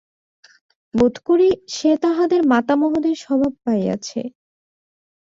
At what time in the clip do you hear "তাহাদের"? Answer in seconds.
2.03-2.41